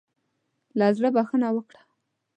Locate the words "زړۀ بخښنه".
0.97-1.49